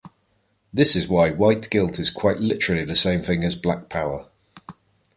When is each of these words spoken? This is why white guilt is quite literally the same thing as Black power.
This 0.73 0.95
is 0.95 1.07
why 1.07 1.29
white 1.29 1.69
guilt 1.69 1.99
is 1.99 2.09
quite 2.09 2.39
literally 2.39 2.83
the 2.83 2.95
same 2.95 3.21
thing 3.21 3.43
as 3.43 3.55
Black 3.55 3.87
power. 3.87 4.27